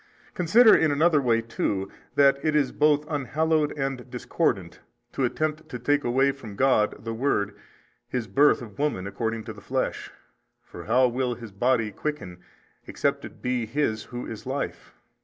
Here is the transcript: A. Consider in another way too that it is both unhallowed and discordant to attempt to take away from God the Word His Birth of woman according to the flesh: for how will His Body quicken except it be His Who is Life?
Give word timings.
A. 0.01 0.31
Consider 0.33 0.75
in 0.75 0.91
another 0.91 1.21
way 1.21 1.41
too 1.41 1.91
that 2.15 2.43
it 2.43 2.55
is 2.55 2.71
both 2.71 3.05
unhallowed 3.07 3.71
and 3.77 4.09
discordant 4.09 4.79
to 5.11 5.25
attempt 5.25 5.69
to 5.69 5.77
take 5.77 6.03
away 6.03 6.31
from 6.31 6.55
God 6.55 7.05
the 7.05 7.13
Word 7.13 7.55
His 8.07 8.25
Birth 8.25 8.63
of 8.63 8.79
woman 8.79 9.05
according 9.05 9.43
to 9.43 9.53
the 9.53 9.61
flesh: 9.61 10.09
for 10.63 10.85
how 10.85 11.07
will 11.07 11.35
His 11.35 11.51
Body 11.51 11.91
quicken 11.91 12.39
except 12.87 13.25
it 13.25 13.43
be 13.43 13.67
His 13.67 14.05
Who 14.05 14.25
is 14.25 14.47
Life? 14.47 14.95